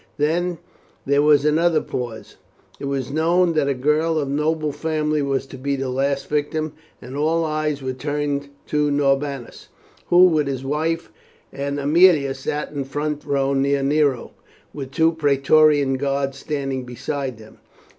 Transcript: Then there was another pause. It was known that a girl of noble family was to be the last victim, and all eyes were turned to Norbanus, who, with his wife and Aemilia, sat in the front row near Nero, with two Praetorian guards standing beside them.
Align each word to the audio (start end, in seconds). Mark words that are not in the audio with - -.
Then 0.17 0.57
there 1.05 1.21
was 1.21 1.45
another 1.45 1.79
pause. 1.79 2.37
It 2.79 2.85
was 2.85 3.11
known 3.11 3.53
that 3.53 3.67
a 3.67 3.75
girl 3.75 4.17
of 4.17 4.29
noble 4.29 4.71
family 4.71 5.21
was 5.21 5.45
to 5.45 5.59
be 5.59 5.75
the 5.75 5.89
last 5.91 6.27
victim, 6.27 6.73
and 6.99 7.15
all 7.15 7.45
eyes 7.45 7.83
were 7.83 7.93
turned 7.93 8.49
to 8.65 8.89
Norbanus, 8.89 9.67
who, 10.07 10.23
with 10.25 10.47
his 10.47 10.65
wife 10.65 11.11
and 11.53 11.77
Aemilia, 11.79 12.33
sat 12.33 12.71
in 12.71 12.79
the 12.79 12.85
front 12.89 13.23
row 13.25 13.53
near 13.53 13.83
Nero, 13.83 14.31
with 14.73 14.89
two 14.89 15.11
Praetorian 15.11 15.97
guards 15.97 16.39
standing 16.39 16.83
beside 16.83 17.37
them. 17.37 17.59